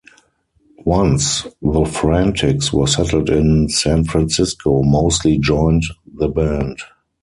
[0.83, 5.83] Once The Frantics were settled in San Francisco, Mosley joined
[6.15, 6.79] the band.